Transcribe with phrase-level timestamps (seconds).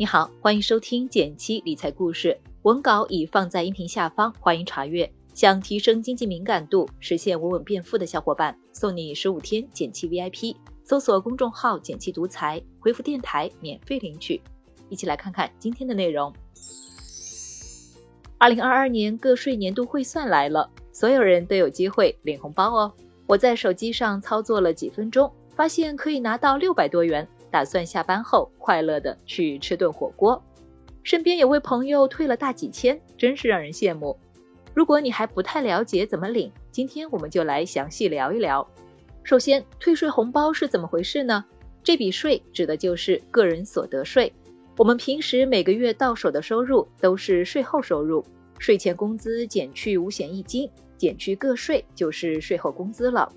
[0.00, 5.12] 你好，欢迎收听减七理财故事，文稿已放在音频下方，欢迎查阅。
[5.34, 10.56] 想提升经济敏感度，实现稳稳变富的小伙伴，送你十五天减七 VIP。
[10.84, 14.40] 搜索公众号“减七独裁，回复“电台”免费领取。
[14.88, 16.32] 一起来看看今天的内容。
[18.38, 22.90] 二零二二年个税年度汇算来了，所有人都有机会领红包哦。
[23.26, 27.28] 我在手机上操作了几分钟，发现可以拿到六百多元。
[27.50, 30.42] 打算下班后快乐的去吃顿火锅，
[31.02, 34.18] 身边有位朋友退了大几千，真是让人羡慕。
[34.72, 38.66] 如果你还不太了解怎么领，今天我们就来详细聊一聊。
[39.24, 41.44] 首先，退税红包是怎么回事呢？
[41.82, 44.32] 这笔税指的就是个人所得税。
[44.76, 48.24] 我们平时每个月到手的收入都是税后收入，
[48.58, 53.30] 税前工资减去五险一金，减去个税就是税后工资了。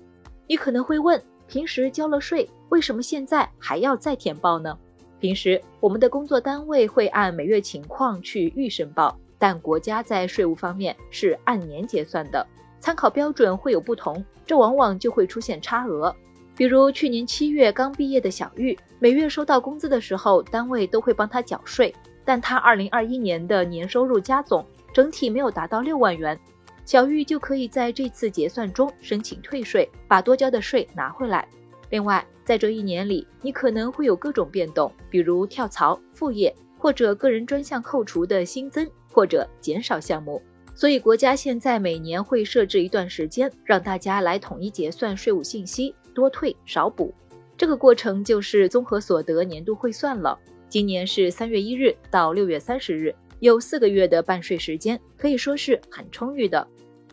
[0.46, 1.20] 你可能会问。
[1.46, 4.76] 平时交了税，为什么现在还要再填报呢？
[5.20, 12.46] 平时我们的工作单位会按每月情况去预申报，但国家在税务方面是按年结算的，
[12.80, 16.14] 参考标准会有不同，这往往就会出现差额。
[16.56, 26.38] 比如去年七月刚毕业的小玉，每月收到工资的时候，单位都会帮他缴税，但他二零二一年的年收入加总整体没有达到六万元。
[26.84, 31.48] 小玉就可以在这次结算中申请退税，把多交的税拿回来。
[31.90, 40.42] 另外，在这一年里，你可能会有各种变动，比如跳槽、副业或者个人专项扣除的新增或者减少项目。
[40.74, 47.14] 所以，国家现在每年会设置一段时间，让大家来统一结算税务信息，多退少补。
[47.56, 50.38] 这个过程就是综合所得年度汇算了。
[50.68, 53.14] 今年是三月一日到六月三十日。
[53.40, 56.66] 有四个月的办税时间，可以说是很充裕的。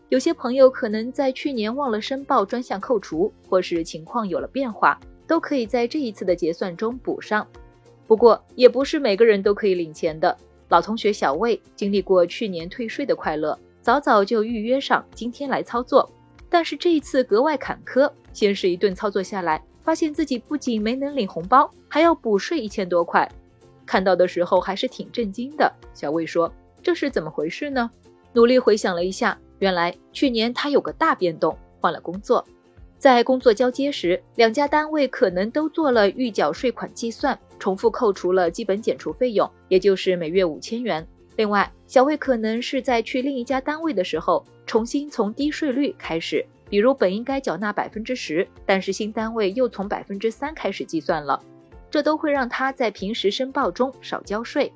[0.10, 7.48] 有些朋友可能在去年忘了申报专项扣除，或是情况有了变化，都可以在这一次的结算中补上。
[8.08, 10.38] 不过，也不是每个人都可以领钱的。
[10.68, 16.10] 老同学小魏经历过去年退税的快乐，早早就预约上今天来操作。
[16.50, 23.30] 但是这一次格外坎坷，先是一顿操作下来，发现自己不仅没能领红包，还要补税一千多块。
[23.92, 25.70] 看到的时候还是挺震惊的。
[25.94, 26.50] 小魏说
[26.82, 27.92] ：“这是怎么回事呢？”
[28.32, 32.46] 努力回想了一下，原来去年他有个大变动，换了工作。
[32.98, 41.06] 在工作交接时，两家单位可能都做了预缴税款计算，重复扣除了基本减除费用，也就是每月五千元。
[41.36, 51.44] 另外，小魏可能是在去另一家单位的时候，重新从低税率开始，比如本应该缴纳百分之十，但是新单位又从百分之三开始计算了。
[51.92, 54.72] 这都会让他在平时申报中少交税。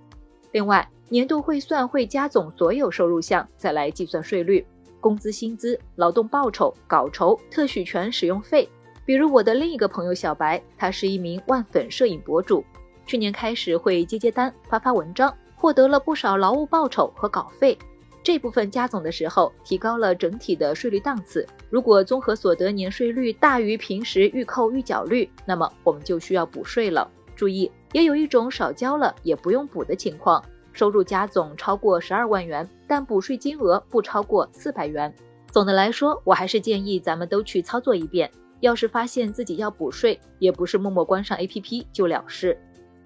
[0.51, 4.63] 另外，年度汇算会加总所有收入项，再来计算税率。
[4.99, 8.67] 工资、薪资、劳动报酬、稿酬、特许权使用费。
[9.05, 12.65] 比如我的另一个朋友小白，他是一名万粉摄影博主，
[13.05, 17.77] 去年开始会接接单、发发文章，获得了不少劳务报酬和稿费。
[18.25, 21.45] 这部分加总的时候，提高了整体的税率档次。
[21.69, 27.07] 如果综合所得年税率大于平时预扣预缴率，那么我们就需要补税了。
[27.35, 30.43] 注意，也有一种少交了也不用补的情况：
[30.73, 35.13] 收入加总超过十二万元，但补税金额不超过四百元。
[35.51, 38.31] 总的来说，我还是建议咱们都去操作一遍。
[38.59, 42.57] 要是发现自己要补税，也不是默默关上 APP 就了事。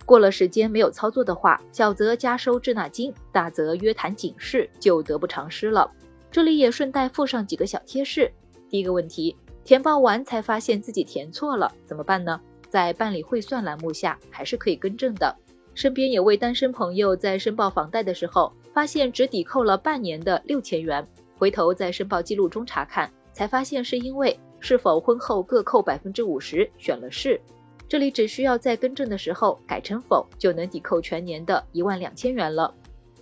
[0.09, 5.87] 过了时间没有操作的话，小则加收滞纳金，大则约谈警示，就得不偿失了。
[6.31, 8.31] 这里也顺带附上几个小贴士。
[8.71, 12.41] 第一个问题，填报完才发现自己填错了，怎么办呢？
[12.69, 15.35] 在办理汇算栏目下还是可以更正的。
[15.75, 27.39] 身边有位单身朋友在申报房贷的时候，发现只抵扣了半年的六千元，回头在申报记录中查看，才发现是因为是否婚后各扣百分之五十选了是。
[27.89, 32.71] 这里只需要在更正的时候改成否，就能抵扣全年的一万两千元了。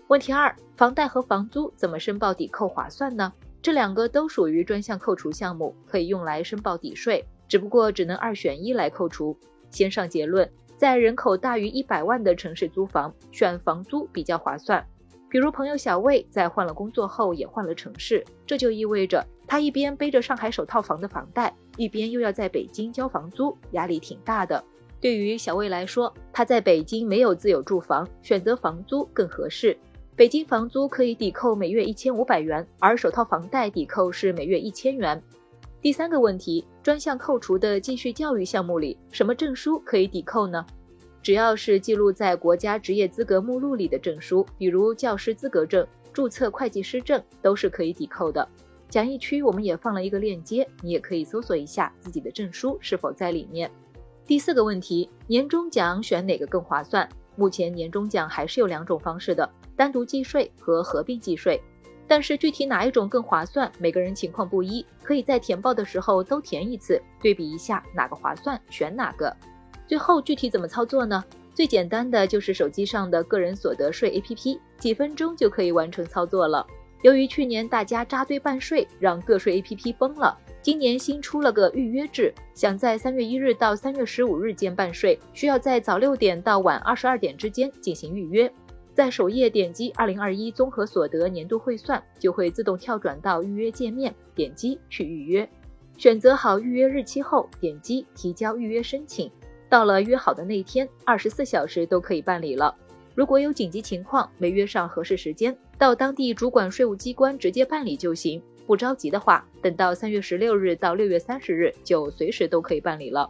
[0.09, 3.31] 问题二：房贷和房租怎么申报抵扣划算呢？
[3.61, 9.37] 这两个都属于专项扣除项目，可以用来申报抵税，只不过只能二选一来扣除。
[9.71, 14.85] 先上结论，在人口大于一百万的城市租房，选房租比较划算。
[15.29, 24.63] 比如朋友小魏在换了工作后也换了城市，这就意味着他一边背着上海首套房的房贷，一边又要在北京交房租，压力挺大的。
[25.01, 29.77] 对于小魏来说，他在北京没有自有住房，选择房租更合适。
[30.15, 35.21] 北京房租可以抵扣每月一千五百元，而首套房贷抵扣是每月一千元。
[35.81, 40.65] 第三个问题，专项扣除的继续教育项目里，什么证书可以抵扣呢？
[41.21, 48.47] 只要是记录在国家职业资格目录里的证书，比如教师资格证、注册会计师证，都是可以抵扣的。
[48.89, 53.69] 讲义区我们也放了一个链接，你也可以搜索一下自己的证书是否在里面。
[54.25, 57.07] 第四个问题，年终奖选哪个更划算？
[57.35, 61.61] 目前年终奖还是有两种方式的：单独计税和合并计税。
[62.07, 69.35] 但是具体哪一种更划算，每个人情况不一，可以在填报的时候都填一次，对比一下哪个划算，选哪个。
[69.87, 71.23] 最后具体怎么操作呢？
[71.55, 76.65] 最简单的就是手机上的个人所得税 APP，几分钟就可以完成操作了。
[77.03, 88.51] 由于去年大家扎堆办税，让个税 APP 崩了，今年新出了个预约制，想在三月一日到三月十五日间办税，需要在早六点到晚二十二点之间进行预约。
[88.93, 95.47] 在首页点击二零二一综合所得年度汇算，就会自动跳转到预约界面，点击去预约。
[95.97, 99.31] 选择好预约日期后，点击提交预约申请。
[99.69, 102.73] 到了约好的那天，二十四小时都可以办理了。
[103.15, 108.41] 如果有紧急情况没约上合适时间，到当地主管税务机关直接办理就行。
[108.65, 113.29] 不着急的话，等到三月十六日到六月三十日就随时都可以办理了。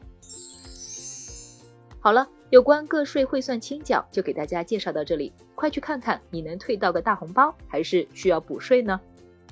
[2.00, 9.00] 好了，有关个税汇算清缴就给大家介绍到这里，快去看看你能退到个大红包，还是需要补税呢？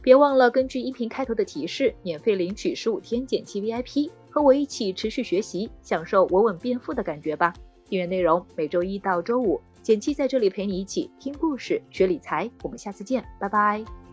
[0.01, 7.53] 别忘了根据音频开头的提示，免费领取十五天减期 VIP，和我一起持续学习，享受稳稳变富的感觉吧。
[7.87, 12.51] 订阅内容每周一到周五，简七在这里陪你一起听故事、学理财。
[12.61, 14.04] 我们下次见，拜拜。